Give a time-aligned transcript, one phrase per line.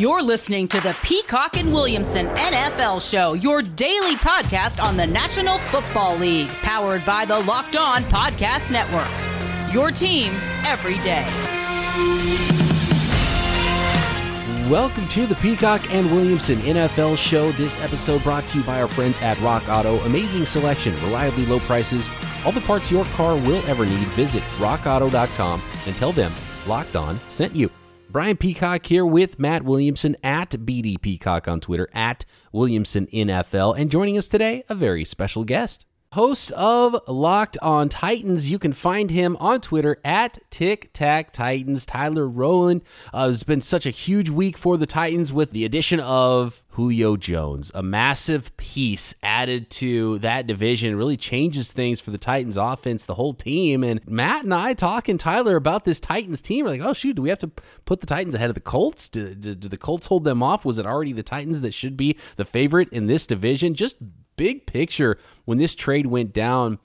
[0.00, 5.58] You're listening to the Peacock and Williamson NFL Show, your daily podcast on the National
[5.58, 9.74] Football League, powered by the Locked On Podcast Network.
[9.74, 10.32] Your team
[10.64, 11.26] every day.
[14.70, 17.52] Welcome to the Peacock and Williamson NFL Show.
[17.52, 19.98] This episode brought to you by our friends at Rock Auto.
[20.06, 22.08] Amazing selection, reliably low prices,
[22.46, 24.08] all the parts your car will ever need.
[24.16, 26.32] Visit rockauto.com and tell them
[26.66, 27.70] Locked On sent you.
[28.10, 33.78] Brian Peacock here with Matt Williamson at BD Peacock on Twitter, at Williamson NFL.
[33.78, 35.86] And joining us today, a very special guest.
[36.14, 38.50] Host of Locked on Titans.
[38.50, 41.86] You can find him on Twitter at Tic Tac Titans.
[41.86, 42.82] Tyler Rowland.
[43.14, 47.14] Uh, it's been such a huge week for the Titans with the addition of Julio
[47.14, 47.70] Jones.
[47.74, 53.16] A massive piece added to that division really changes things for the Titans offense, the
[53.16, 53.84] whole team.
[53.84, 56.64] And Matt and I talking Tyler about this Titans team.
[56.64, 57.50] We're like, oh shoot, do we have to
[57.84, 59.10] put the Titans ahead of the Colts?
[59.10, 60.64] Do, do, do the Colts hold them off?
[60.64, 63.74] Was it already the Titans that should be the favorite in this division?
[63.74, 63.98] Just
[64.36, 66.78] big picture, when this trade went down,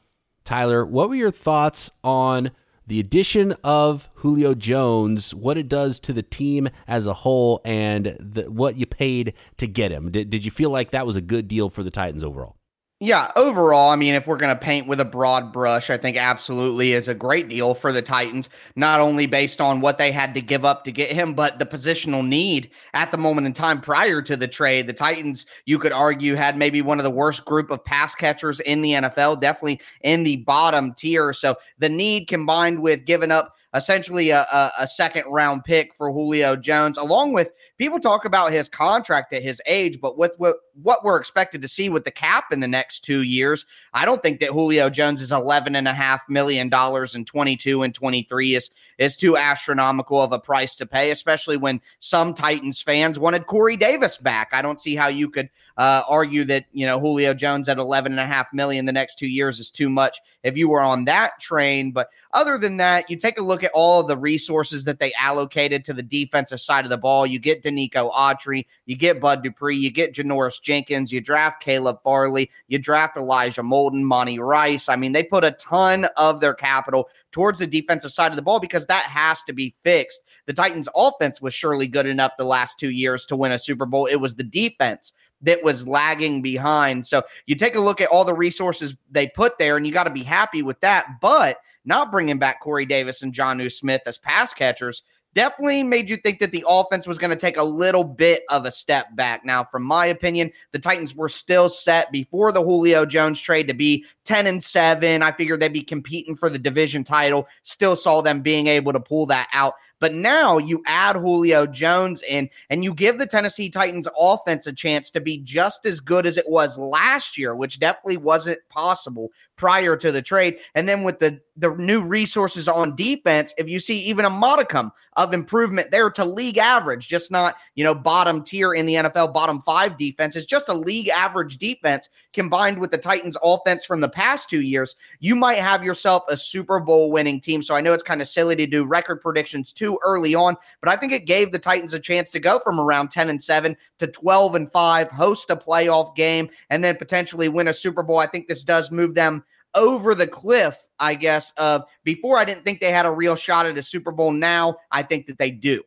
[0.43, 2.51] Tyler, what were your thoughts on
[2.87, 8.15] the addition of Julio Jones, what it does to the team as a whole, and
[8.19, 10.11] the, what you paid to get him?
[10.11, 12.57] Did, did you feel like that was a good deal for the Titans overall?
[13.01, 16.15] Yeah, overall, I mean, if we're going to paint with a broad brush, I think
[16.15, 20.33] absolutely is a great deal for the Titans, not only based on what they had
[20.33, 23.81] to give up to get him, but the positional need at the moment in time
[23.81, 24.87] prior to the trade.
[24.87, 28.61] The Titans, you could argue, had maybe one of the worst group of pass catchers
[28.61, 31.33] in the NFL, definitely in the bottom tier.
[31.33, 36.11] So the need combined with giving up essentially a, a, a, second round pick for
[36.11, 40.57] Julio Jones, along with people talk about his contract at his age, but with what,
[40.81, 44.23] what we're expected to see with the cap in the next two years, I don't
[44.23, 46.71] think that Julio Jones is $11.5 million
[47.13, 51.81] in 22 and 23 is, is too astronomical of a price to pay, especially when
[51.99, 54.49] some Titans fans wanted Corey Davis back.
[54.53, 58.45] I don't see how you could uh, argue that, you know, Julio Jones at 11.5
[58.53, 61.91] million the next two years is too much if you were on that train.
[61.91, 65.11] But other than that, you take a look at all of the resources that they
[65.13, 67.25] allocated to the defensive side of the ball.
[67.25, 71.99] You get Denico Autry, you get Bud Dupree, you get Janoris Jenkins, you draft Caleb
[72.03, 74.87] Farley, you draft Elijah Molden, Monty Rice.
[74.87, 78.41] I mean, they put a ton of their capital towards the defensive side of the
[78.41, 80.21] ball because that has to be fixed.
[80.45, 83.85] The Titans' offense was surely good enough the last two years to win a Super
[83.85, 84.05] Bowl.
[84.05, 85.11] It was the defense
[85.41, 87.05] that was lagging behind.
[87.05, 90.05] So you take a look at all the resources they put there, and you got
[90.05, 91.19] to be happy with that.
[91.21, 95.03] But not bringing back Corey Davis and Jonnu Smith as pass catchers
[95.35, 98.65] definitely made you think that the offense was going to take a little bit of
[98.65, 99.45] a step back.
[99.45, 103.73] Now, from my opinion, the Titans were still set before the Julio Jones trade to
[103.73, 105.21] be 10 and 7.
[105.21, 107.47] I figured they'd be competing for the division title.
[107.63, 109.75] Still saw them being able to pull that out.
[109.99, 114.73] But now you add Julio Jones in and you give the Tennessee Titans offense a
[114.73, 119.31] chance to be just as good as it was last year, which definitely wasn't possible
[119.55, 120.57] prior to the trade.
[120.73, 124.91] And then with the the new resources on defense, if you see even a modicum
[125.13, 129.33] of improvement there to league average, just not, you know, bottom tier in the NFL,
[129.33, 134.01] bottom five defense, is just a league average defense combined with the Titans offense from
[134.01, 137.63] the past two years, you might have yourself a Super Bowl winning team.
[137.63, 140.89] So I know it's kind of silly to do record predictions too early on, but
[140.89, 143.75] I think it gave the Titans a chance to go from around 10 and 7
[143.99, 148.17] to 12 and 5, host a playoff game, and then potentially win a Super Bowl.
[148.17, 149.43] I think this does move them
[149.75, 153.65] over the cliff, I guess, of before I didn't think they had a real shot
[153.65, 154.31] at a Super Bowl.
[154.31, 155.83] Now I think that they do.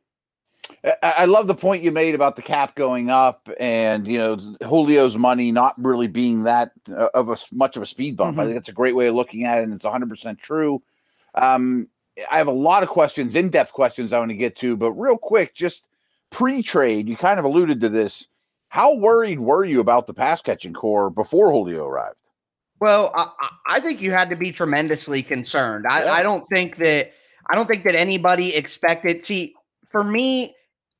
[1.02, 5.16] I love the point you made about the cap going up and you know Julio's
[5.16, 8.32] money not really being that uh, of a much of a speed bump.
[8.32, 8.40] Mm-hmm.
[8.40, 10.82] I think that's a great way of looking at it, and it's 100 percent true.
[11.34, 11.88] Um,
[12.30, 14.92] I have a lot of questions, in depth questions I want to get to, but
[14.92, 15.84] real quick, just
[16.30, 18.26] pre trade, you kind of alluded to this.
[18.68, 22.16] How worried were you about the pass catching core before Julio arrived?
[22.80, 25.86] Well, I, I, think you had to be tremendously concerned.
[25.88, 26.12] I, yeah.
[26.12, 27.12] I, don't think that
[27.50, 29.24] I don't think that anybody expected.
[29.24, 29.54] See,
[29.88, 30.54] for me,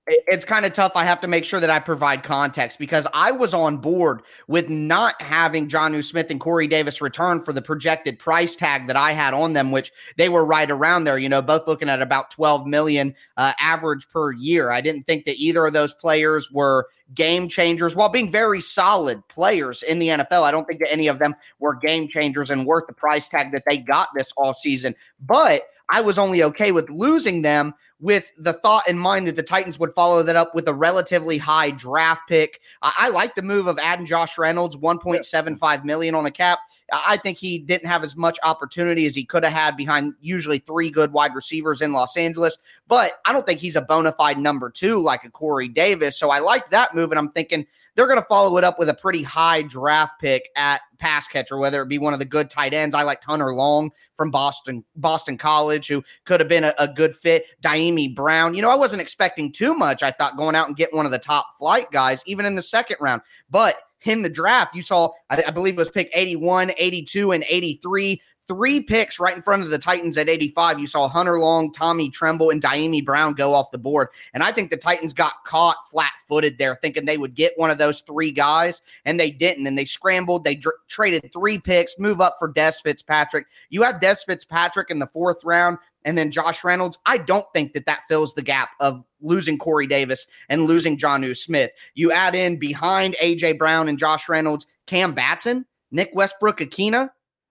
[0.08, 0.92] it's kind of tough.
[0.94, 4.68] I have to make sure that I provide context because I was on board with
[4.68, 9.12] not having Jonnu Smith and Corey Davis return for the projected price tag that I
[9.12, 11.18] had on them, which they were right around there.
[11.18, 14.70] You know, both looking at about 12 million uh, average per year.
[14.70, 19.26] I didn't think that either of those players were game changers while being very solid
[19.28, 20.42] players in the NFL.
[20.42, 23.52] I don't think that any of them were game changers and worth the price tag
[23.52, 24.94] that they got this all season.
[25.20, 29.42] But I was only okay with losing them with the thought in mind that the
[29.42, 32.60] Titans would follow that up with a relatively high draft pick.
[32.82, 36.58] I, I like the move of adding Josh Reynolds, 1.75 million on the cap
[36.90, 40.58] I think he didn't have as much opportunity as he could have had behind usually
[40.58, 42.58] three good wide receivers in Los Angeles.
[42.86, 46.18] But I don't think he's a bona fide number two like a Corey Davis.
[46.18, 47.12] So I like that move.
[47.12, 47.66] And I'm thinking
[47.98, 51.58] they're going to follow it up with a pretty high draft pick at pass catcher,
[51.58, 52.94] whether it be one of the good tight ends.
[52.94, 57.16] I liked Hunter Long from Boston, Boston College, who could have been a, a good
[57.16, 57.46] fit.
[57.60, 58.54] Dyami Brown.
[58.54, 60.04] You know, I wasn't expecting too much.
[60.04, 62.62] I thought going out and get one of the top flight guys, even in the
[62.62, 63.22] second round.
[63.50, 68.22] But in the draft, you saw, I believe it was pick 81, 82, and 83
[68.48, 70.80] three picks right in front of the Titans at 85.
[70.80, 74.08] You saw Hunter Long, Tommy Tremble, and Dyami Brown go off the board.
[74.34, 77.70] And I think the Titans got caught flat footed there, thinking they would get one
[77.70, 79.66] of those three guys, and they didn't.
[79.66, 80.44] And they scrambled.
[80.44, 83.46] They dr- traded three picks, move up for Dez Fitzpatrick.
[83.68, 85.78] You have Dez Fitzpatrick in the fourth round.
[86.04, 89.86] And then Josh Reynolds, I don't think that that fills the gap of losing Corey
[89.86, 91.70] Davis and losing Jonnu Smith.
[91.94, 97.10] You add in behind AJ Brown and Josh Reynolds, Cam Batson, Nick Westbrook-Ikhine,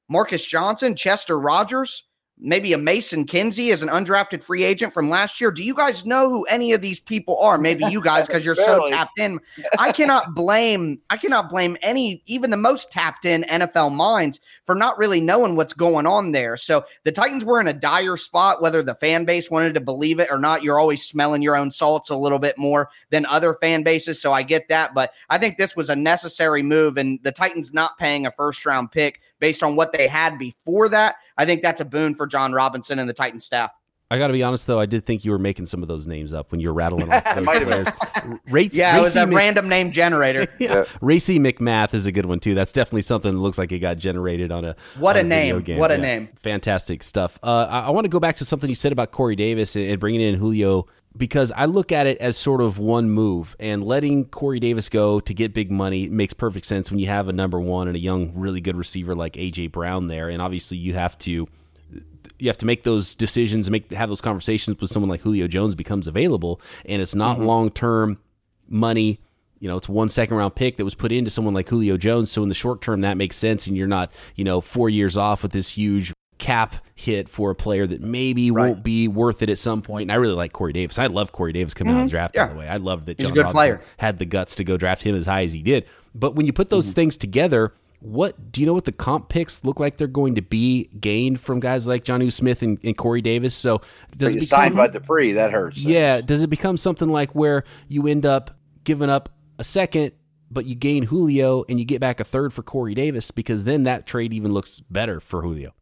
[0.09, 2.04] Marcus Johnson, Chester Rogers,
[2.39, 5.51] maybe a Mason Kinsey as an undrafted free agent from last year.
[5.51, 7.57] Do you guys know who any of these people are?
[7.57, 9.39] Maybe you guys because you're so tapped in.
[9.80, 14.75] I cannot blame I cannot blame any even the most tapped in NFL minds for
[14.75, 16.57] not really knowing what's going on there.
[16.57, 20.19] So the Titans were in a dire spot whether the fan base wanted to believe
[20.19, 20.63] it or not.
[20.63, 24.31] You're always smelling your own salts a little bit more than other fan bases, so
[24.31, 27.98] I get that, but I think this was a necessary move and the Titans not
[27.98, 31.81] paying a first round pick based on what they had before that, I think that's
[31.81, 33.72] a boon for Jon Robinson and the Titan staff.
[34.10, 36.07] I got to be honest though, I did think you were making some of those
[36.07, 37.88] names up when you're rattling off those players.
[38.50, 39.38] Rates, yeah, it was a Mc...
[39.38, 40.48] random name generator.
[40.60, 40.74] yeah.
[40.75, 40.86] yeah.
[41.01, 42.56] Racey McMath is a good one too.
[42.56, 45.28] That's definitely something that looks like it got generated on a what on a, a
[45.28, 45.62] name.
[45.62, 45.78] Game.
[45.78, 46.30] What a name!
[46.42, 47.38] Fantastic stuff.
[47.44, 49.86] Uh, I, I want to go back to something you said about Corey Davis and,
[49.86, 50.88] and bringing in Julio
[51.18, 55.19] because I look at it as sort of one move and letting Corey Davis go
[55.19, 58.00] to get big money makes perfect sense when you have a number one and a
[58.00, 61.48] young, really good receiver like AJ Brown there, and obviously you have to
[62.40, 65.48] you have to make those decisions and make have those conversations with someone like Julio
[65.48, 67.46] Jones becomes available, and it's not mm-hmm.
[67.46, 68.19] long term
[68.68, 69.19] money.
[69.60, 72.31] You know, it's one second round pick that was put into someone like Julio Jones.
[72.31, 75.18] So in the short term, that makes sense, and you're not, you know, four years
[75.18, 78.69] off with this huge cap hit for a player that maybe right.
[78.69, 80.04] won't be worth it at some point.
[80.04, 81.00] And I really like Corey Davis.
[81.00, 82.00] I love Corey Davis coming mm-hmm.
[82.00, 82.48] out of the draft, yeah.
[82.48, 82.68] by the way.
[82.68, 83.81] I love that Jon Robinson player.
[83.98, 85.86] had the guts to go draft him as high as he did.
[86.16, 86.95] But when you put those mm-hmm.
[86.95, 90.42] things together, what do you know what the comp picks look like they're going to
[90.42, 93.56] be gained from guys like Jonnu Smith and, and Corey Davis?
[93.56, 93.81] So
[94.16, 95.80] does it become, signed by Dupree, that hurts.
[95.80, 96.22] Yeah.
[96.22, 98.51] Does it become something like where you end up
[98.83, 100.12] giving up a second,
[100.51, 103.83] but you gain Julio and you get back a third for Corey Davis because then
[103.83, 105.74] that trade even looks better for Julio?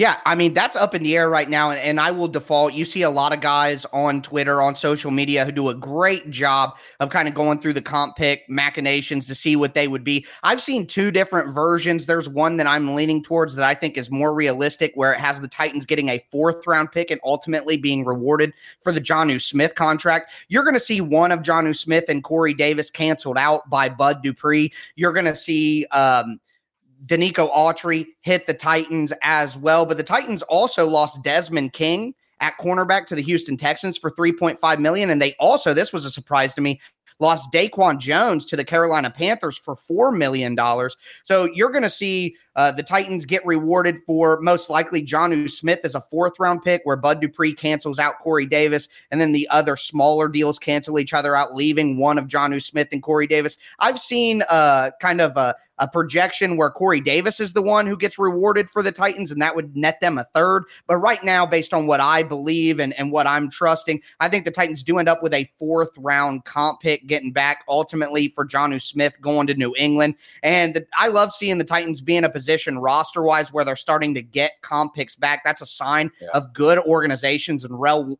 [0.00, 1.68] Yeah, I mean, that's up in the air right now.
[1.68, 2.72] And, and, I will default.
[2.72, 6.30] You see a lot of guys on Twitter, on social media, who do a great
[6.30, 10.02] job of kind of going through the comp pick machinations to see what they would
[10.02, 10.24] be.
[10.42, 12.06] I've seen two different versions.
[12.06, 15.38] There's one that I'm leaning towards that I think is more realistic, where it has
[15.38, 19.74] the Titans getting a fourth round pick and ultimately being rewarded for the Jonnu Smith
[19.74, 20.32] contract.
[20.48, 24.22] You're going to see one of Jonnu Smith and Corey Davis canceled out by Bud
[24.22, 24.72] Dupree.
[24.96, 26.40] You're going to see, um,
[27.06, 29.86] Denico Autry hit the Titans as well.
[29.86, 34.78] But the Titans also lost Desmond King at cornerback to the Houston Texans for 3.5
[34.80, 35.10] million.
[35.10, 36.80] And they also, this was a surprise to me,
[37.18, 40.56] lost Daquan Jones to the Carolina Panthers for $4 million.
[41.24, 45.80] So you're going to see uh, the Titans get rewarded for most likely Jonnu Smith
[45.82, 49.48] as a fourth round pick, where Bud Dupree cancels out Corey Davis, and then the
[49.48, 53.56] other smaller deals cancel each other out, leaving one of Jonnu Smith and Corey Davis.
[53.78, 57.96] I've seen uh, kind of a a projection where Corey Davis is the one who
[57.96, 60.64] gets rewarded for the Titans, and that would net them a third.
[60.86, 64.44] But right now, based on what I believe and, and what I'm trusting, I think
[64.44, 68.46] the Titans do end up with a fourth round comp pick getting back ultimately for
[68.46, 70.16] Jonnu Smith going to New England.
[70.42, 74.14] And I love seeing the Titans be in a position roster wise where they're starting
[74.14, 75.42] to get comp picks back.
[75.44, 76.28] That's a sign yeah.
[76.34, 78.18] of good organizations and rel-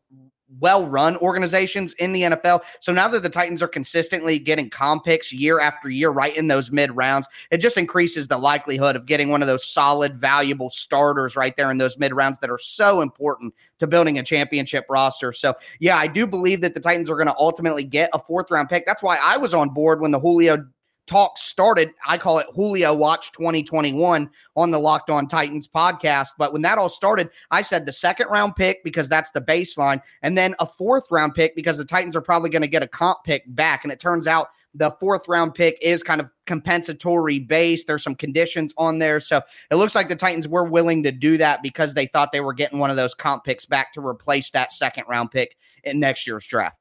[0.59, 2.63] well run organizations in the NFL.
[2.79, 6.47] So now that the Titans are consistently getting comp picks year after year, right in
[6.47, 10.69] those mid rounds, it just increases the likelihood of getting one of those solid, valuable
[10.69, 14.85] starters right there in those mid rounds that are so important to building a championship
[14.89, 15.31] roster.
[15.31, 18.51] So, yeah, I do believe that the Titans are going to ultimately get a fourth
[18.51, 18.85] round pick.
[18.85, 20.65] That's why I was on board when the Julio
[21.11, 21.91] talk started.
[22.07, 26.29] I call it Julio Watch 2021 on the Locked On Titans podcast.
[26.37, 30.01] But when that all started, I said the second round pick because that's the baseline,
[30.21, 32.87] and then a fourth round pick because the Titans are probably going to get a
[32.87, 33.83] comp pick back.
[33.83, 37.87] And it turns out the fourth round pick is kind of compensatory based.
[37.87, 39.19] There's some conditions on there.
[39.19, 42.39] So it looks like the Titans were willing to do that because they thought they
[42.39, 45.99] were getting one of those comp picks back to replace that second round pick in
[45.99, 46.80] next year's draft.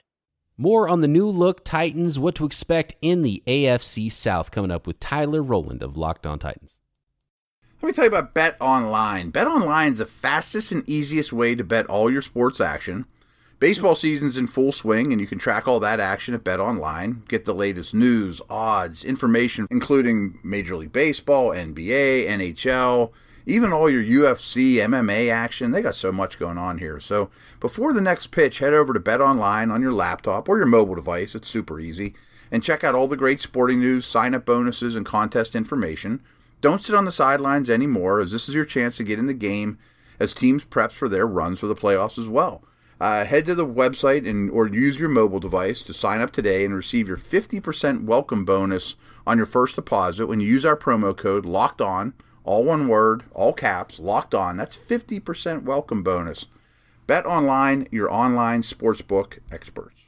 [0.60, 4.86] More on the new look Titans, what to expect in the AFC South coming up
[4.86, 6.80] with Tyler Rowland of Locked On Titans.
[7.80, 9.30] Let me tell you about Bet Online.
[9.30, 13.06] Bet Online is the fastest and easiest way to bet all your sports action.
[13.58, 17.22] Baseball season's in full swing, and you can track all that action at Bet Online.
[17.26, 23.12] Get the latest news, odds, information, including Major League Baseball, NBA, NHL,
[23.46, 25.70] even all your UFC, MMA action.
[25.70, 27.00] They got so much going on here.
[27.00, 30.66] So before the next pitch, head over to Bet Online on your laptop or your
[30.66, 31.34] mobile device.
[31.34, 32.14] It's super easy.
[32.52, 36.20] And check out all the great sporting news, sign up bonuses, and contest information.
[36.60, 39.34] Don't sit on the sidelines anymore, as this is your chance to get in the
[39.34, 39.78] game
[40.18, 42.62] as teams preps for their runs for the playoffs as well.
[43.00, 46.66] Uh, head to the website and or use your mobile device to sign up today
[46.66, 48.94] and receive your 50% welcome bonus
[49.26, 52.12] on your first deposit when you use our promo code locked on
[52.44, 56.46] all one word all caps locked on that's 50% welcome bonus
[57.06, 60.02] bet online your online sportsbook experts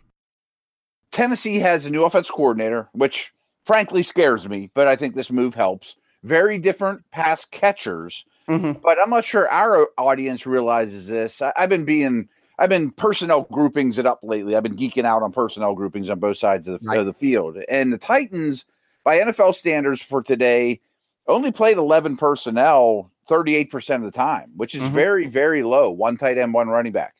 [1.10, 3.32] tennessee has a new offense coordinator which
[3.64, 8.24] frankly scares me but i think this move helps very different pass catchers.
[8.48, 8.80] Mm-hmm.
[8.82, 11.40] But I'm not sure our audience realizes this.
[11.42, 14.56] I, have been being, I've been personnel groupings it up lately.
[14.56, 16.98] I've been geeking out on personnel groupings on both sides of the, right.
[16.98, 17.58] of the field.
[17.68, 18.64] And the Titans,
[19.04, 20.80] by NFL standards for today,
[21.26, 24.94] only played 11 personnel 38% of the time, which is mm-hmm.
[24.94, 25.90] very, very low.
[25.90, 27.14] One tight end, one running back.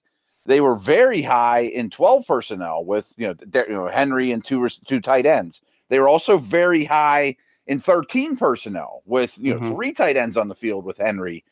[0.45, 4.69] They were very high in 12 personnel with, you know, you know Henry and two,
[4.87, 5.61] two tight ends.
[5.89, 9.75] They were also very high in 13 personnel with you know mm-hmm.
[9.75, 11.45] three tight ends on the field with Henry.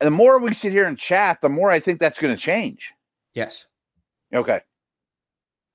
[0.00, 2.40] And the more we sit here and chat, the more I think that's going to
[2.40, 2.92] change.
[3.34, 3.66] Yes.
[4.34, 4.60] Okay.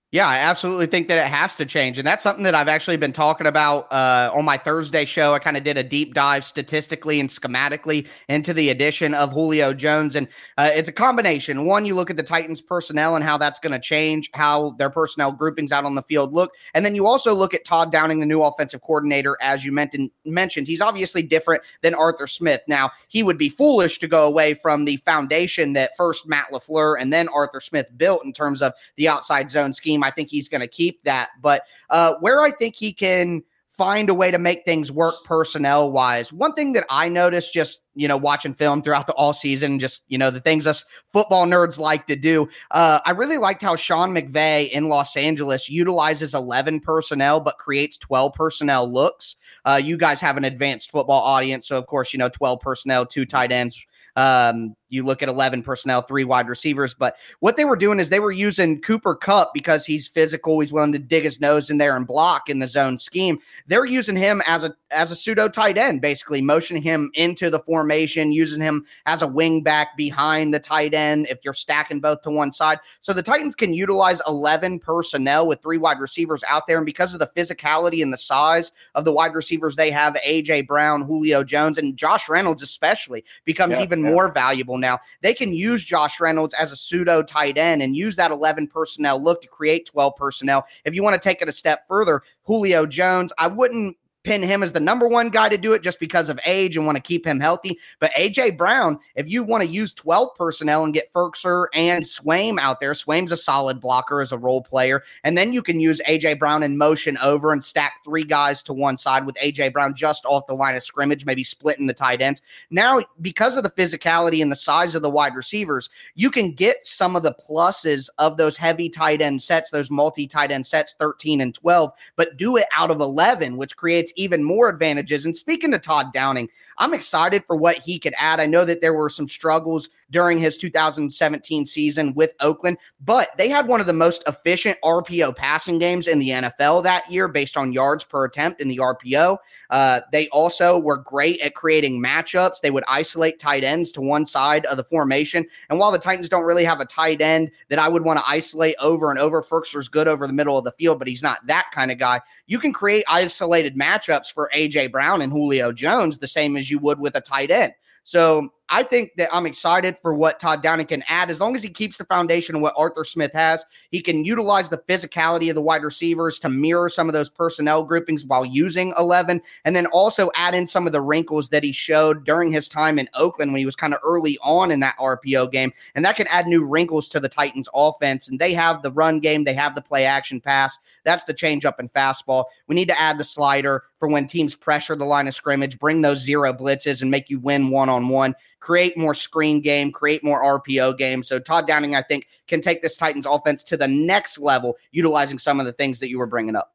[0.10, 1.98] Yeah, I absolutely think that it has to change.
[1.98, 5.34] And that's something that I've actually been talking about uh, on my Thursday show.
[5.34, 9.74] I kind of did a deep dive statistically and schematically into the addition of Julio
[9.74, 10.16] Jones.
[10.16, 11.66] And uh, it's a combination.
[11.66, 14.90] One, you look at the Titans personnel and how that's going to change, how their
[14.90, 16.54] personnel groupings out on the field look.
[16.74, 20.12] And then you also look at Todd Downing, the new offensive coordinator, as you mentioned.
[20.24, 20.68] mentioned.
[20.68, 22.62] He's obviously different than Arthur Smith.
[22.70, 26.96] Now, he would be foolish to go away from the foundation that first Matt LaFleur
[26.98, 30.04] and then Arthur Smith built in terms of the outside zone scheme team.
[30.04, 31.30] I think he's going to keep that.
[31.42, 35.92] But uh, where I think he can find a way to make things work personnel
[35.92, 36.34] wise.
[36.34, 40.04] One thing that I noticed just, you know, watching film throughout the all season, just,
[40.08, 42.50] you know, the things us football nerds like to do.
[42.72, 48.00] Uh, I really liked how Sean McVay in Los Angeles utilizes 11 personnel, but creates
[48.00, 49.36] 12 personnel looks.
[49.64, 51.68] Uh, you guys have an advanced football audience.
[51.68, 53.86] So, of course, you know, 12 personnel, two tight ends,
[54.18, 56.94] um, you look at 11 personnel, three wide receivers.
[56.94, 60.60] But what they were doing is they were using Cooper Kupp because he's physical.
[60.60, 63.40] He's willing to dig his nose in there and block in the zone scheme.
[63.68, 67.60] They're using him as a as a pseudo tight end, basically motioning him into the
[67.60, 72.22] formation, using him as a wing back behind the tight end if you're stacking both
[72.22, 72.80] to one side.
[73.02, 76.78] So the Titans can utilize 11 personnel with three wide receivers out there.
[76.78, 80.68] And because of the physicality and the size of the wide receivers they have, AJ
[80.68, 85.00] Brown, Julio Jones, and Josh Reynolds especially becomes yeah, even more valuable now.
[85.22, 89.22] They can use Josh Reynolds as a pseudo tight end and use that 11 personnel
[89.22, 90.66] look to create 12 personnel.
[90.86, 93.98] If you want to take it a step further, Julio Jones, I wouldn't
[94.28, 96.86] pin him as the number one guy to do it just because of age and
[96.86, 97.80] want to keep him healthy.
[98.00, 102.60] But AJ Brown, if you want to use 12 personnel and get Firkser and Swaim
[102.60, 105.02] out there, Swaim's a solid blocker as a role player.
[105.24, 108.74] And then you can use AJ Brown in motion over and stack three guys to
[108.74, 112.22] one side with AJ Brown just off the line of scrimmage, maybe splitting the tight
[112.22, 112.42] ends.
[112.70, 116.86] Now, because of the physicality and the size of the wide receivers, you can get
[116.86, 120.96] some of the pluses of those heavy tight end sets, those multi tight end sets,
[121.00, 125.26] 13 and 12, but do it out of 11, which creates even more advantages.
[125.26, 128.40] And speaking to Todd Downing, I'm excited for what he could add.
[128.40, 133.50] I know that there were some struggles during his 2017 season with Oakland, but they
[133.50, 137.58] had one of the most efficient RPO passing games in the NFL that year based
[137.58, 139.38] on yards per attempt in the RPO.
[139.70, 142.62] Uh, they also were great at creating matchups.
[142.62, 145.46] They would isolate tight ends to one side of the formation.
[145.70, 148.30] And while the Titans don't really have a tight end that I would want to
[148.30, 151.46] isolate over and over, Firkser's good over the middle of the field, but he's not
[151.48, 152.22] that kind of guy.
[152.46, 156.80] You can create isolated matchups for AJ Brown and Julio Jones the same as you
[156.80, 157.74] would with a tight end.
[158.04, 161.30] So I think that I'm excited for what Todd Downing can add.
[161.30, 164.70] As long as he keeps the foundation of what Arthur Smith has, he can utilize
[164.70, 168.94] the physicality of the wide receivers to mirror some of those personnel groupings while using
[168.98, 172.70] 11, and then also add in some of the wrinkles that he showed during his
[172.70, 175.72] time in Oakland when he was kind of early on in that RPO game.
[175.96, 178.30] And that can add new wrinkles to the Titans offense.
[178.30, 180.78] And they have the run game, they have the play action pass.
[181.04, 182.46] That's the change up in fastball.
[182.68, 186.02] We need to add the slider for when teams pressure the line of scrimmage, bring
[186.02, 190.24] those zero blitzes and make you win one on one create more screen game, create
[190.24, 191.24] more RPO game.
[191.24, 195.40] So Todd Downing, I think, can take this Titans offense to the next level, utilizing
[195.40, 196.74] some of the things that you were bringing up.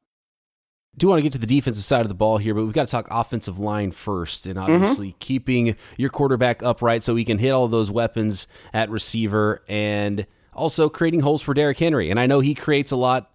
[0.97, 2.87] do want to get to the defensive side of the ball here, but we've got
[2.87, 5.19] to talk offensive line first, and obviously mm-hmm.
[5.19, 10.89] keeping your quarterback upright so he can hit all those weapons at receiver, and also
[10.89, 12.11] creating holes for Derrick Henry.
[12.11, 13.32] And I know he creates a lot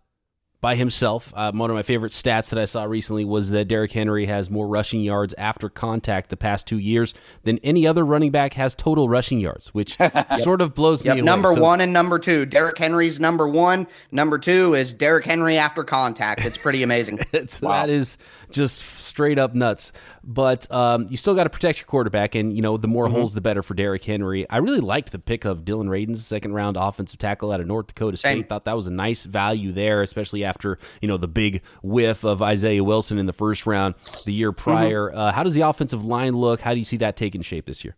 [0.60, 1.32] by himself.
[1.36, 4.50] Uh, one of my favorite stats that I saw recently was that Derrick Henry has
[4.50, 8.74] more rushing yards after contact the past two years than any other running back has
[8.74, 9.98] total rushing yards, which
[10.40, 11.26] sort of blows yep, me away.
[11.26, 12.46] Number so, one and number two.
[12.46, 13.88] Derrick Henry's number one.
[14.12, 16.44] Number two is Derrick Henry after contact.
[16.44, 17.20] It's pretty amazing.
[17.32, 17.72] it's, wow.
[17.72, 18.18] That is
[18.50, 19.92] just straight up nuts.
[20.30, 23.16] But um, you still got to protect your quarterback, and you know the more mm-hmm.
[23.16, 24.48] holes, the better for Derrick Henry.
[24.50, 27.88] I really liked the pick of Dillon Radunz, second round offensive tackle out of North
[27.88, 28.30] Dakota State.
[28.30, 28.44] Same.
[28.44, 32.42] Thought that was a nice value there, especially after you know the big whiff of
[32.42, 34.70] Isaiah Wilson in the first round the year mm-hmm.
[34.70, 35.10] prior.
[35.10, 35.18] Mm-hmm.
[35.18, 36.60] Uh, how does the offensive line look?
[36.60, 37.96] How do you see that taking shape this year?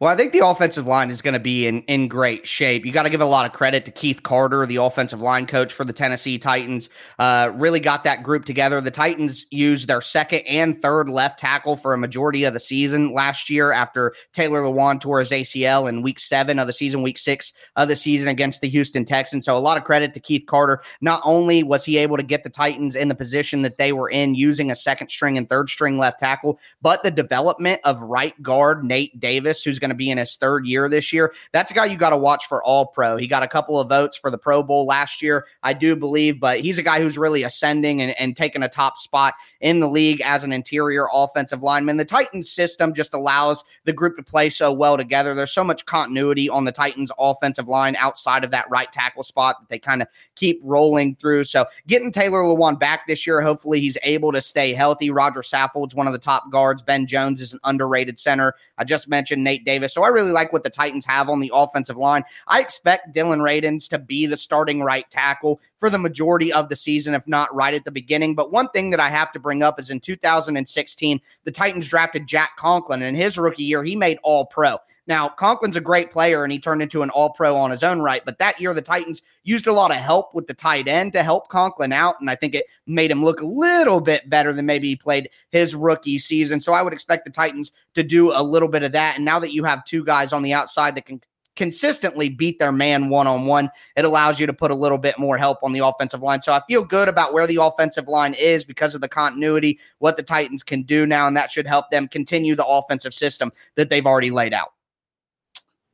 [0.00, 2.84] Well, I think the offensive line is going to be in, in great shape.
[2.84, 5.72] You got to give a lot of credit to Keith Carter, the offensive line coach
[5.72, 6.88] for the Tennessee Titans.
[7.18, 8.80] Uh, really got that group together.
[8.80, 13.12] The Titans used their second and third left tackle for a majority of the season
[13.12, 17.18] last year after Taylor Lewan tore his ACL in week seven of the season, week
[17.18, 19.44] six of the season against the Houston Texans.
[19.44, 20.82] So a lot of credit to Keith Carter.
[21.00, 24.10] Not only was he able to get the Titans in the position that they were
[24.10, 28.40] in using a second string and third string left tackle, but the development of right
[28.42, 31.32] guard Nate Davis, who who's going to be in his third year this year.
[31.52, 33.16] That's a guy you got to watch for All Pro.
[33.16, 36.38] He got a couple of votes for the Pro Bowl last year, I do believe,
[36.38, 39.88] but he's a guy who's really ascending and, and taking a top spot in the
[39.88, 41.96] league as an interior offensive lineman.
[41.96, 45.34] The Titans system just allows the group to play so well together.
[45.34, 49.56] There's so much continuity on the Titans offensive line outside of that right tackle spot
[49.60, 51.44] that they kind of keep rolling through.
[51.44, 55.10] So getting Taylor Lewan back this year, hopefully he's able to stay healthy.
[55.10, 56.82] Roger Saffold's one of the top guards.
[56.82, 58.54] Ben Jones is an underrated center.
[58.78, 59.92] I just mentioned Nate Davis.
[59.92, 62.24] So I really like what the Titans have on the offensive line.
[62.48, 66.76] I expect Dillon Radunz to be the starting right tackle for the majority of the
[66.76, 68.34] season, if not right at the beginning.
[68.34, 72.26] But one thing that I have to bring up is in 2016, the Titans drafted
[72.26, 73.02] Jack Conklin.
[73.02, 74.78] And in his rookie year, he made all pro.
[75.06, 78.00] Now, Conklin's a great player and he turned into an all pro on his own
[78.00, 78.24] right.
[78.24, 81.24] But that year, the Titans used a lot of help with the tight end to
[81.24, 82.20] help Conklin out.
[82.20, 85.28] And I think it made him look a little bit better than maybe he played
[85.50, 86.60] his rookie season.
[86.60, 89.16] So I would expect the Titans to do a little bit of that.
[89.16, 91.20] And now that you have two guys on the outside that can
[91.56, 95.18] consistently beat their man one on one, it allows you to put a little bit
[95.18, 96.42] more help on the offensive line.
[96.42, 100.16] So I feel good about where the offensive line is because of the continuity, what
[100.16, 103.90] the Titans can do now, and that should help them continue the offensive system that
[103.90, 104.72] they've already laid out.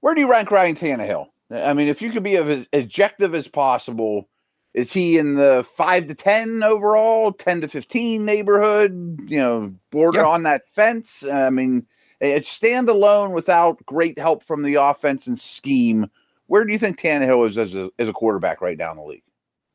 [0.01, 1.27] Where do you rank Ryan Tannehill?
[1.51, 4.29] I mean, if you could be as objective as possible,
[4.75, 9.21] is he in the five to ten overall, ten to fifteen neighborhood?
[9.27, 11.25] You know, border on that fence.
[11.25, 11.87] I mean,
[12.21, 16.11] it's standalone without great help from the offense and scheme.
[16.47, 19.05] Where do you think Tannehill is as a as a quarterback right now in the
[19.05, 19.23] league?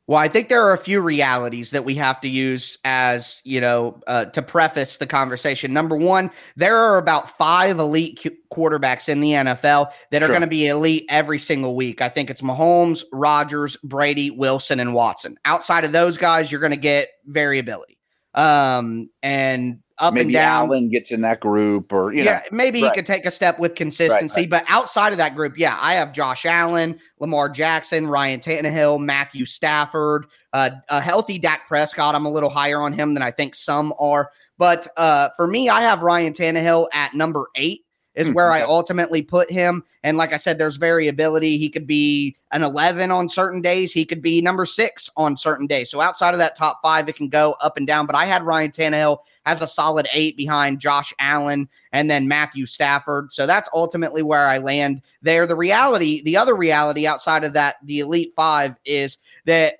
[0.06, 3.62] Well, I think there are a few realities that we have to use as, you
[3.62, 5.72] know, uh, to preface the conversation.
[5.72, 10.34] Number one, there are about five elite qu- quarterbacks in the NFL that are sure.
[10.34, 12.02] going to be elite every single week.
[12.02, 15.38] I think it's Mahomes, Rodgers, Brady, Wilson, and Watson.
[15.46, 17.98] Outside of those guys, you're going to get variability.
[18.34, 20.66] Um, and up maybe and down.
[20.68, 22.92] Allen gets in that group, or you yeah, know, maybe right.
[22.92, 24.42] he could take a step with consistency.
[24.42, 24.66] Right, right.
[24.66, 29.46] But outside of that group, yeah, I have Josh Allen, Lamar Jackson, Ryan Tannehill, Matthew
[29.46, 32.16] Stafford, uh, a healthy Dak Prescott.
[32.16, 34.30] I'm a little higher on him than I think some are.
[34.58, 37.83] But uh, for me, I have Ryan Tannehill at number eight
[38.16, 39.84] is hmm, where I ultimately put him.
[40.04, 41.58] And like I said, there's variability.
[41.58, 43.92] He could be an 11 on certain days.
[43.92, 45.90] He could be number six on certain days.
[45.90, 48.06] So outside of that top five, it can go up and down.
[48.06, 52.66] But I had Ryan Tannehill as a solid eight behind Josh Allen and then Matthew
[52.66, 53.34] Stafford.
[53.34, 55.48] So that's ultimately where I land there.
[55.48, 59.78] The reality, the other reality outside of that, the elite five is that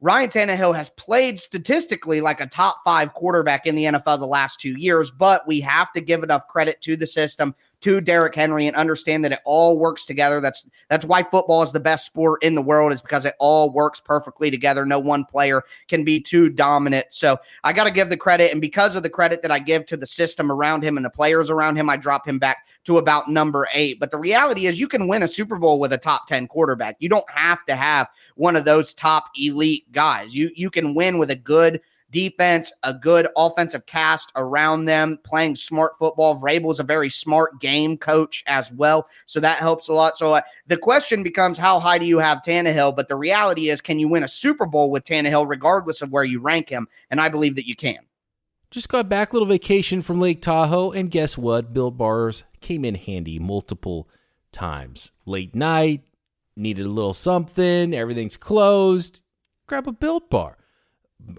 [0.00, 4.60] Ryan Tannehill has played statistically like a top five quarterback in the NFL the last
[4.60, 8.66] two years, but we have to give enough credit to the system to Derrick Henry
[8.66, 10.40] and understand that it all works together.
[10.40, 13.70] That's that's why football is the best sport in the world is because it all
[13.70, 14.86] works perfectly together.
[14.86, 17.06] No one player can be too dominant.
[17.10, 19.86] So I got to give the credit, and because of the credit that I give
[19.86, 22.98] to the system around him and the players around him, I drop him back to
[22.98, 24.00] about number eight.
[24.00, 26.96] But the reality is, you can win a Super Bowl with a top ten quarterback.
[26.98, 30.34] You don't have to have one of those top elite guys.
[30.34, 35.56] You you can win with a good defense, a good offensive cast around them, playing
[35.56, 36.40] smart football.
[36.40, 39.08] Vrabel is a very smart game coach as well.
[39.26, 40.16] So that helps a lot.
[40.16, 42.96] So uh, the question becomes how high do you have Tannehill?
[42.96, 46.24] But the reality is, can you win a Super Bowl with Tannehill regardless of where
[46.24, 46.88] you rank him?
[47.10, 47.98] And I believe that you can.
[48.70, 51.72] Just got back a little vacation from Lake Tahoe, and guess what?
[51.72, 54.08] Built bars came in handy multiple
[54.50, 55.12] times.
[55.24, 56.02] Late night,
[56.56, 59.22] needed a little something, everything's closed.
[59.66, 60.58] Grab a built bar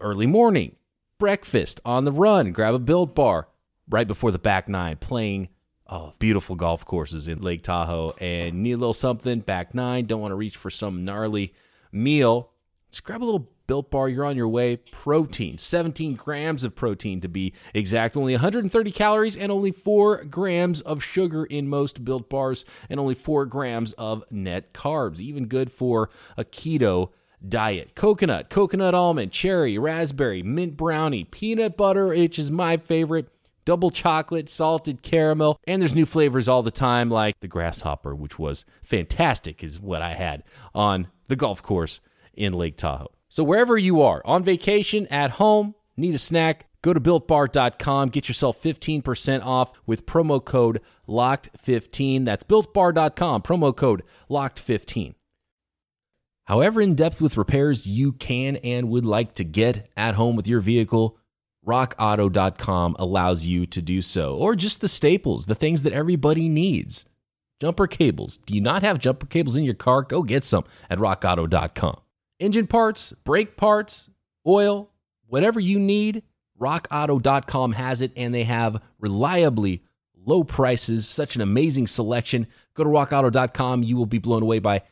[0.02, 0.76] early morning.
[1.20, 3.48] breakfast on the run, grab a built bar
[3.90, 5.50] right before the back nine, playing
[5.88, 10.22] oh, beautiful golf courses in Lake Tahoe, and need a little something, back nine, don't
[10.22, 11.54] want to reach for some gnarly
[11.92, 12.52] meal.
[12.92, 14.78] Just grab a little built bar, you're on your way.
[14.78, 20.82] Protein, 17 grams of protein to be exact, only 130 calories, and only 4 grams
[20.82, 25.20] of sugar in most built bars, and only 4 grams of net carbs.
[25.20, 27.10] Even good for a keto
[27.46, 27.96] diet.
[27.96, 33.30] Coconut, coconut almond, cherry, raspberry, mint brownie, peanut butter, which is my favorite
[33.68, 38.40] double chocolate, salted caramel, and there's new flavors all the time, like the grasshopper, which
[38.40, 42.00] was fantastic, is what I had on the golf course
[42.34, 43.12] in Lake Tahoe.
[43.28, 48.30] So wherever you are, on vacation, at home, need a snack, go to builtbar.com, get
[48.30, 52.24] yourself 15% off with promo code LOCKED15.
[52.24, 55.17] That's builtbar.com, promo code LOCKED15.
[56.48, 60.48] However in depth with repairs you can and would like to get at home with
[60.48, 61.18] your vehicle,
[61.68, 64.38] rockauto.com allows you to do so.
[64.38, 67.06] Or just the staples, the things that everybody needs.
[67.60, 68.38] Jumper cables.
[68.38, 70.04] Do you not have jumper cables in your car?
[70.04, 72.00] Go get some at rockauto.com.
[72.40, 74.10] Engine parts, brake parts,
[74.46, 74.90] oil,
[75.26, 76.24] whatever you need,
[76.62, 79.84] rockauto.com has it and they have reliably
[80.26, 82.48] low prices, such an amazing selection.
[82.74, 84.84] Go to rockauto.com, you will be blown away by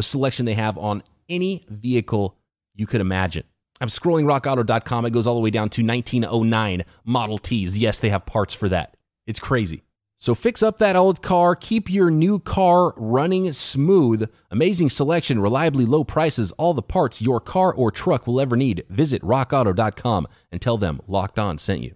[0.00, 2.34] the selection they have on any vehicle
[2.74, 3.44] you could imagine.
[3.82, 5.04] I'm scrolling rockauto.com.
[5.04, 7.76] It goes all the way down to 1909 Model Ts.
[7.76, 8.96] Yes, they have parts for that.
[9.26, 9.82] It's crazy.
[10.18, 14.30] So fix up that old car, keep your new car running smooth.
[14.50, 18.84] Amazing selection, reliably low prices, all the parts your car or truck will ever need.
[18.88, 21.94] Visit rockauto.com and tell them Locked On sent you.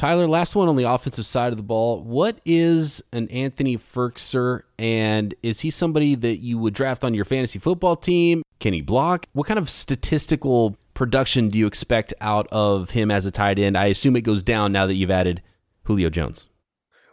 [0.00, 2.02] Tyler, last one on the offensive side of the ball.
[2.02, 7.26] What is an Anthony Firkser, and is he somebody that you would draft on your
[7.26, 8.42] fantasy football team?
[8.60, 9.26] Can he block?
[9.34, 13.76] What kind of statistical production do you expect out of him as a tight end?
[13.76, 15.42] I assume it goes down now that you've added
[15.82, 16.46] Julio Jones.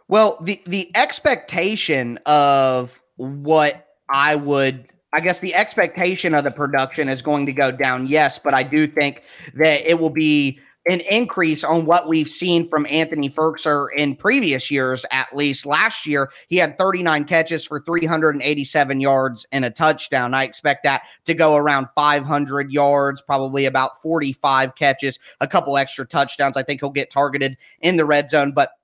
[0.08, 7.10] Well, the the expectation of what I would I guess the expectation of the production
[7.10, 9.24] is going to go down, yes, but I do think
[9.54, 14.70] that it will be an increase on what we've seen from Anthony Firkser in previous
[14.70, 15.66] years, at least.
[15.66, 20.32] Last year, he had 39 catches for 387 yards and a touchdown.
[20.32, 26.06] I expect that to go around 500 yards, probably about 45 catches, a couple extra
[26.06, 26.56] touchdowns.
[26.56, 28.77] I think he'll get targeted in the red zone, but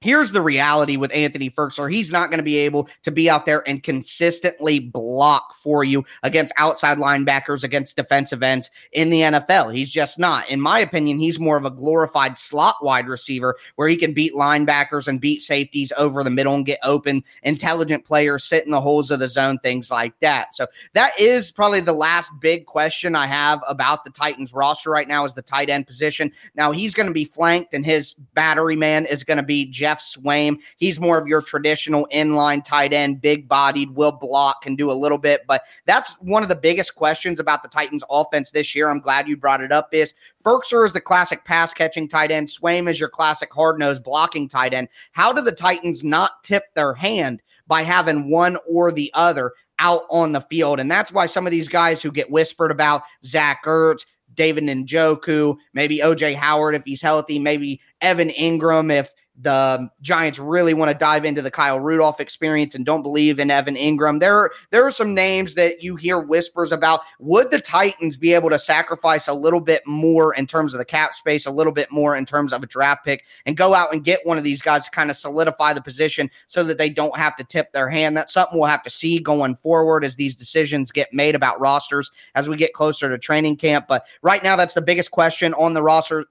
[0.00, 1.92] Here's the reality with Anthony Firkser.
[1.92, 6.04] He's not going to be able to be out there and consistently block for you
[6.22, 9.74] against outside linebackers, against defensive ends in the NFL.
[9.74, 10.48] He's just not.
[10.48, 14.34] In my opinion, he's more of a glorified slot wide receiver where he can beat
[14.34, 18.80] linebackers and beat safeties over the middle and get open, intelligent players, sit in the
[18.80, 20.54] holes of the zone, things like that.
[20.54, 25.08] So that is probably the last big question I have about the Titans roster right
[25.08, 26.30] now is the tight end position.
[26.54, 29.87] Now he's going to be flanked and his battery man is going to be Jeff
[29.88, 30.58] Geoff Swaim.
[30.76, 34.92] He's more of your traditional inline tight end, big bodied, will block, can do a
[34.92, 35.42] little bit.
[35.46, 38.88] But that's one of the biggest questions about the Titans offense this year.
[38.88, 39.92] I'm glad you brought it up.
[39.92, 42.48] Is Firkser is the classic pass catching tight end.
[42.48, 44.88] Swaim is your classic hard nosed blocking tight end.
[45.12, 50.02] How do the Titans not tip their hand by having one or the other out
[50.10, 50.80] on the field?
[50.80, 55.56] And that's why some of these guys who get whispered about, Zach Ertz, David Njoku,
[55.72, 60.96] maybe OJ Howard if he's healthy, maybe Evan Engram if the Giants really want to
[60.96, 64.18] dive into the Kyle Rudolph experience and don't believe in Evan Engram.
[64.18, 67.00] There, there are some names that you hear whispers about.
[67.20, 70.84] Would the Titans be able to sacrifice a little bit more in terms of the
[70.84, 73.92] cap space, a little bit more in terms of a draft pick, and go out
[73.92, 76.90] and get one of these guys to kind of solidify the position so that they
[76.90, 78.16] don't have to tip their hand?
[78.16, 82.10] That's something we'll have to see going forward as these decisions get made about rosters
[82.34, 83.86] as we get closer to training camp.
[83.88, 86.26] But right now, that's the biggest question on the roster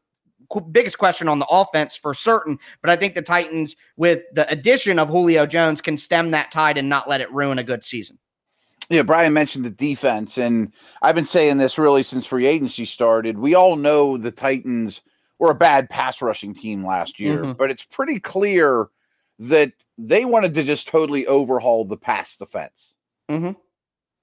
[0.72, 2.60] biggest question on the offense for certain.
[2.82, 6.78] But I think the Titans, with the addition of Julio Jones, can stem that tide
[6.78, 8.18] and not let it ruin a good season.
[8.90, 13.38] Yeah, Brian mentioned the defense, and I've been saying this really since free agency started.
[13.38, 15.02] We all know the Titans
[15.40, 17.52] were a bad pass rushing team last year, mm-hmm.
[17.54, 18.88] but it's pretty clear
[19.40, 22.94] that they wanted to just totally overhaul the pass defense.
[23.30, 23.52] Mm-hmm.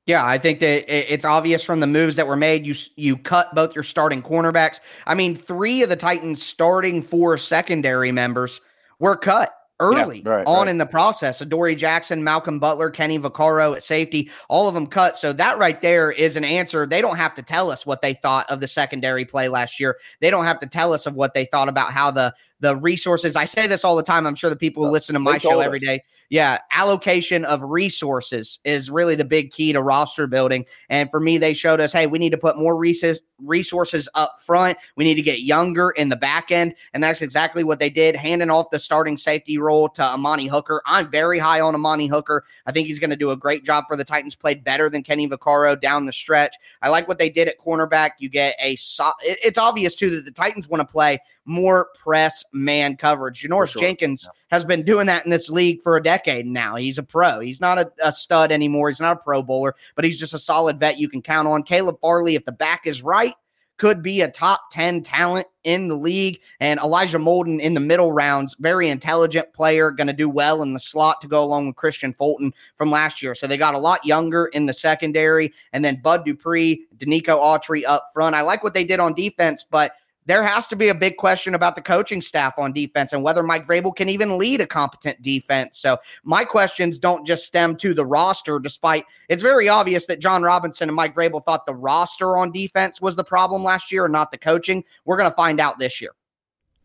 [0.07, 2.67] Yeah, I think that it's obvious from the moves that were made.
[2.67, 4.81] You you cut both your starting cornerbacks.
[5.07, 8.61] I mean, three of the Titans' starting four secondary members
[8.99, 10.69] were cut early yeah, right, on right.
[10.69, 11.41] in the process.
[11.41, 15.17] Adoree Jackson, Malcolm Butler, Kenny Vaccaro at safety, all of them cut.
[15.17, 16.87] So that right there is an answer.
[16.87, 19.97] They don't have to tell us what they thought of the secondary play last year.
[20.21, 23.37] They don't have to tell us of what they thought about how the the resources.
[23.37, 24.27] I say this all the time.
[24.27, 26.03] I'm sure the people who listen to my show every day
[26.35, 30.67] yeah, allocation of resources is really the big key to roster building.
[30.89, 34.77] And for me, they showed us, hey, we need to put more resources up front.
[34.97, 36.75] We need to get younger in the back end.
[36.93, 40.83] And that's exactly what they did, handing off the starting safety role to Amani Hooker.
[40.87, 42.45] I'm very high on Amani Hooker.
[42.67, 45.05] I think he's going to do a great job for the Titans, played better than
[45.05, 46.57] Kenny Vaccaro down the stretch.
[46.83, 48.11] I like what they did at cornerback.
[48.19, 52.45] You get a, so- it's obvious too that the Titans want to play more press
[52.53, 53.43] man coverage.
[53.43, 53.81] Janoris sure.
[53.81, 54.57] Jenkins yeah.
[54.57, 56.77] has been doing that in this league for a decade now.
[56.77, 57.41] He's a pro.
[57.41, 58.89] He's not a, a, stud anymore.
[58.89, 61.63] He's not a pro bowler, but he's just a solid vet you can count on.
[61.63, 63.35] Caleb Farley, if the back is right,
[63.77, 66.41] could be a top 10 talent in the league.
[66.61, 70.73] And Elijah Molden in the middle rounds, very intelligent player, going to do well in
[70.73, 73.35] the slot to go along with Kristian Fulton from last year.
[73.35, 75.53] So they got a lot younger in the secondary.
[75.73, 78.37] And then Bud Dupree, Denico Autry up front.
[78.37, 79.93] I like what they did on defense, but
[80.27, 83.43] there has to be a big question about the coaching staff on defense and whether
[83.43, 85.79] Mike Vrabel can even lead a competent defense.
[85.79, 90.43] So my questions don't just stem to the roster, despite it's very obvious that Jon
[90.43, 94.13] Robinson and Mike Vrabel thought the roster on defense was the problem last year and
[94.13, 94.85] not the coaching.
[95.05, 96.13] We're going to find out this year.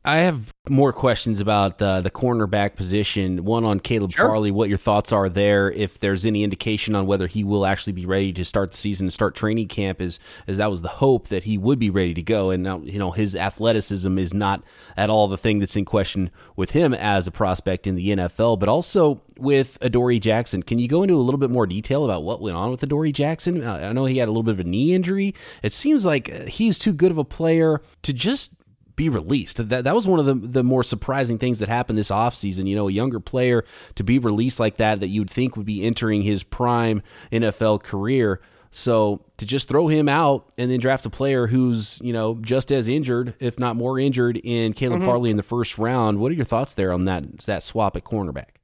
[0.05, 3.43] I have more questions about uh, the cornerback position.
[3.43, 4.27] One on Caleb sure.
[4.27, 5.69] Farley, what your thoughts are there.
[5.69, 9.07] If there's any indication on whether he will actually be ready to start the season
[9.07, 12.13] and start training camp, is as that was the hope that he would be ready
[12.13, 12.49] to go.
[12.49, 14.63] And now you know his athleticism is not
[14.95, 18.57] at all the thing that's in question with him as a prospect in the NFL,
[18.57, 20.63] but also with Adoree Jackson.
[20.63, 23.11] Can you go into a little bit more detail about what went on with Adoree
[23.11, 23.61] Jackson?
[23.63, 25.35] Uh, I know he had a little bit of a knee injury.
[25.61, 28.51] It seems like he's too good of a player to just
[28.99, 29.69] be released.
[29.69, 32.67] That that was one of the the more surprising things that happened this offseason.
[32.67, 33.63] You know, a younger player
[33.95, 37.81] to be released like that that you would think would be entering his prime NFL
[37.81, 38.41] career.
[38.71, 42.73] So to just throw him out and then draft a player who's you know just
[42.73, 45.07] as injured, if not more injured, in Caleb mm-hmm.
[45.07, 46.19] Farley in the first round.
[46.19, 48.58] What are your thoughts there on that that swap at cornerback?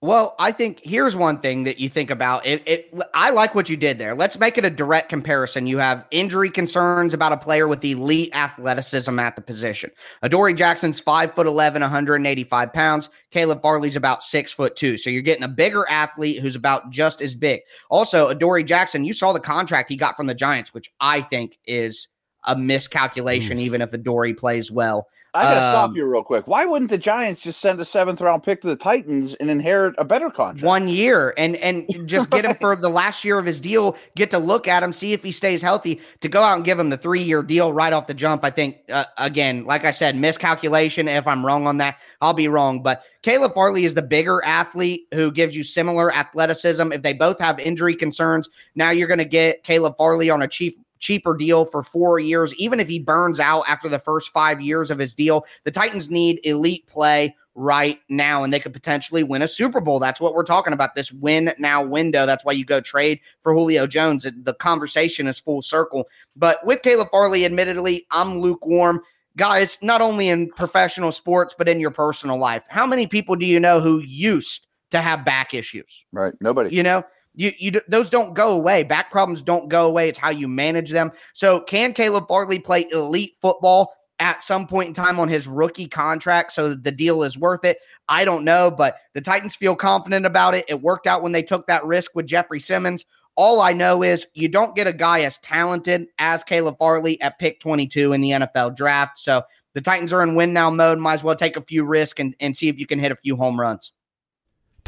[0.00, 2.46] Well, I think here's one thing that you think about.
[2.46, 4.14] It, it, I like what you did there.
[4.14, 5.66] Let's make it a direct comparison.
[5.66, 9.90] You have injury concerns about a player with elite athleticism at the position.
[10.22, 13.08] Adoree Jackson's five foot 11, 185 pounds.
[13.32, 14.96] Caleb Farley's about six foot two.
[14.96, 17.62] So you're getting a bigger athlete who's about just as big.
[17.90, 21.58] Also, Adoree Jackson, you saw the contract he got from the Giants, which I think
[21.66, 22.06] is
[22.44, 25.08] a miscalculation, even if Adoree plays well.
[25.34, 26.46] I gotta um, stop you real quick.
[26.46, 29.94] Why wouldn't the Giants just send a seventh round pick to the Titans and inherit
[29.98, 30.64] a better contract?
[30.64, 34.30] One year and and just get him for the last year of his deal, get
[34.30, 36.88] to look at him, see if he stays healthy, to go out and give him
[36.88, 38.44] the three year deal right off the jump.
[38.44, 41.08] I think uh, again, like I said, miscalculation.
[41.08, 42.82] If I'm wrong on that, I'll be wrong.
[42.82, 46.92] But Caleb Farley is the bigger athlete who gives you similar athleticism.
[46.92, 50.48] If they both have injury concerns, now you're going to get Caleb Farley on a
[50.48, 52.54] chief cheaper deal for four years.
[52.56, 56.10] Even if he burns out after the first five years of his deal, the Titans
[56.10, 59.98] need elite play right now and they could potentially win a Super Bowl.
[59.98, 62.24] That's what we're talking about this win now window.
[62.24, 64.24] That's why you go trade for Julio Jones.
[64.24, 66.08] The conversation is full circle.
[66.36, 69.02] But with Caleb Farley, admittedly, I'm lukewarm.
[69.36, 72.64] Guys, not only in professional sports, but in your personal life.
[72.68, 76.06] How many people do you know who used to have back issues?
[76.12, 76.34] Right.
[76.40, 76.74] Nobody.
[76.74, 77.04] You know,
[77.38, 78.82] you, you those don't go away.
[78.82, 80.08] Back problems don't go away.
[80.08, 81.12] It's how you manage them.
[81.34, 85.86] So, can Caleb Farley play elite football at some point in time on his rookie
[85.86, 87.78] contract so the deal is worth it?
[88.08, 90.64] I don't know, but the Titans feel confident about it.
[90.68, 93.04] It worked out when they took that risk with Jeffery Simmons.
[93.36, 97.38] All I know is you don't get a guy as talented as Caleb Farley at
[97.38, 99.16] pick 22 in the NFL draft.
[99.16, 99.42] So
[99.74, 100.98] the Titans are in win now mode.
[100.98, 103.16] Might as well take a few risks and, and see if you can hit a
[103.16, 103.92] few home runs.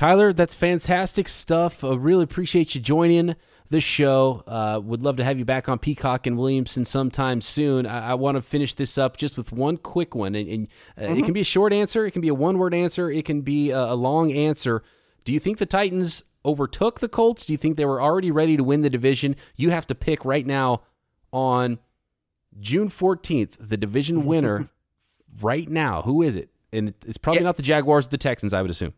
[0.00, 1.84] Tyler, that's fantastic stuff.
[1.84, 3.36] I really appreciate you joining
[3.68, 4.42] the show.
[4.46, 7.84] Uh, would love to have you back on Peacock and Williamson sometime soon.
[7.84, 11.02] I, I want to finish this up just with one quick one, and, and uh,
[11.02, 11.18] mm-hmm.
[11.18, 13.42] it can be a short answer, it can be a one word answer, it can
[13.42, 14.82] be a, a long answer.
[15.26, 17.44] Do you think the Titans overtook the Colts?
[17.44, 19.36] Do you think they were already ready to win the division?
[19.56, 20.80] You have to pick right now
[21.30, 21.78] on
[22.58, 24.70] June 14th, the division winner
[25.42, 26.00] right now.
[26.00, 26.48] Who is it?
[26.72, 28.94] And it's probably not the Jaguars, or the Texans, I would assume.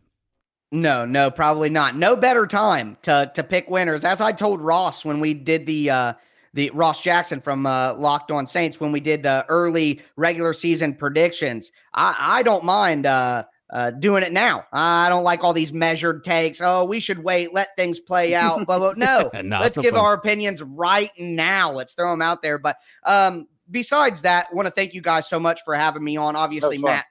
[0.73, 1.95] No, no, probably not.
[1.95, 4.03] No better time to to pick winners.
[4.03, 6.13] As I told Ross when we did the uh
[6.55, 10.95] the Ross Jackson from uh, Locked On Saints when we did the early regular season
[10.95, 11.71] predictions.
[11.93, 14.65] I, I don't mind uh, uh, doing it now.
[14.71, 16.61] I don't like all these measured takes.
[16.61, 18.67] Oh, we should wait, let things play out.
[18.67, 20.05] But no, no let's give fun.
[20.05, 21.71] our opinions right now.
[21.71, 22.59] Let's throw them out there.
[22.59, 26.17] But um, besides that, I want to thank you guys so much for having me
[26.17, 26.35] on.
[26.35, 27.05] Obviously, Matt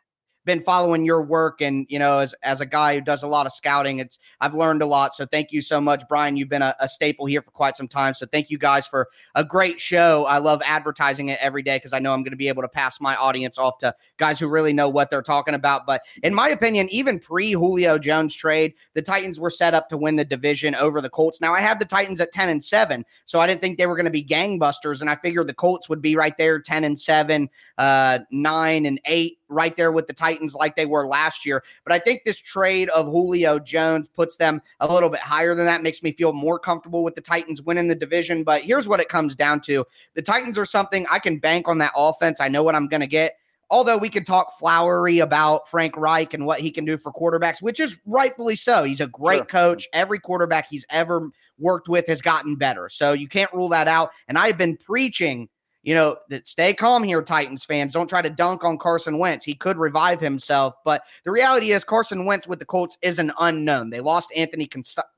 [0.45, 3.47] been following your work and you know as as a guy who does a lot
[3.47, 5.15] of scouting it's i've learned a lot.
[5.15, 6.37] So thank you so much brian.
[6.37, 8.15] You've been a, a staple here for quite some time.
[8.15, 10.25] So thank you guys for a great show.
[10.25, 12.69] I love advertising it every day because i know i'm going to be able to
[12.69, 15.87] pass my audience off to guys who really know what they're talking about.
[15.87, 19.97] But in my opinion even pre julio jones trade the titans were set up to
[19.97, 21.41] win the division over the colts.
[21.41, 23.97] Now i had the titans at 10 and 7 so i didn't think they were
[23.97, 26.99] going to be gangbusters and i figured the colts would be right there 10 and
[26.99, 31.63] 7 uh, 9 and 8 right there with the Titans like they were last year.
[31.85, 35.67] But I think this trade of Julio Jones puts them a little bit higher than
[35.67, 38.45] that, makes me feel more comfortable with the Titans winning the division.
[38.45, 39.85] But here's what it comes down to
[40.15, 42.41] the Titans are something I can bank on that offense.
[42.41, 43.37] I know what I'm going to get.
[43.71, 47.63] Although we could talk flowery about Frank Reich and what he can do for quarterbacks,
[47.63, 48.85] which is rightfully so.
[48.85, 49.45] He's a great sure.
[49.47, 49.89] coach.
[49.95, 52.91] Every quarterback he's ever worked with has gotten better.
[52.91, 54.11] So you can't rule that out.
[54.29, 55.49] And I've been preaching
[55.83, 57.93] you know, that stay calm here, Titans fans.
[57.93, 59.45] Don't try to dunk on Carson Wentz.
[59.45, 60.75] He could revive himself.
[60.85, 63.91] But the reality is, Carson Wentz with the Colts is an unknown.
[63.91, 64.69] They lost Anthony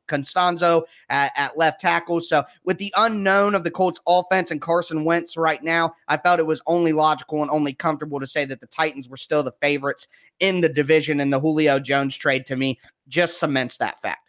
[0.09, 2.21] Castonzo at, at, left tackle.
[2.21, 6.41] So, with the unknown of the Colts offense and Carson Wentz right now, I felt
[6.41, 9.53] it was only logical and only comfortable to say that the Titans were still the
[9.61, 10.09] favorites
[10.41, 11.21] in the division.
[11.21, 14.24] And the Julio Jones trade to me just cements that fact.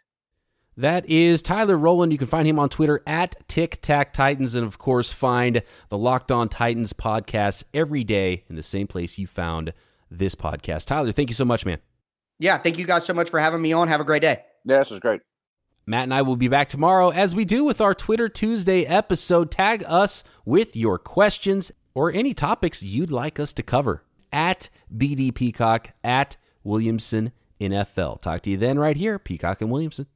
[0.78, 2.12] That is Tyler Rowland.
[2.12, 5.96] You can find him on Twitter at Tic Tac Titans, and of course, find the
[5.96, 9.72] Locked On Titans podcast every day in the same place you found
[10.10, 10.86] this podcast.
[10.86, 11.78] Tyler, thank you so much, man.
[12.38, 13.88] Yeah, thank you guys so much for having me on.
[13.88, 14.42] Have a great day.
[14.66, 15.22] Yeah, this was great.
[15.86, 19.50] Matt and I will be back tomorrow as we do with our Twitter Tuesday episode.
[19.50, 25.34] Tag us with your questions or any topics you'd like us to cover at BD
[25.34, 28.20] Peacock at Williamson NFL.
[28.20, 30.06] Talk to you then right here, Peacock and Williamson.